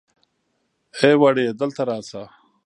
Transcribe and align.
ای 1.01 1.13
وړې 1.21 1.45
دلته 1.59 1.81
راشه. 1.89 2.23